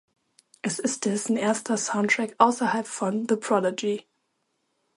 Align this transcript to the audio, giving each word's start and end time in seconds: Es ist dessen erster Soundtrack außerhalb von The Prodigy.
Es 0.63 0.79
ist 0.79 1.05
dessen 1.05 1.37
erster 1.37 1.77
Soundtrack 1.77 2.33
außerhalb 2.39 2.87
von 2.87 3.27
The 3.29 3.35
Prodigy. 3.35 4.07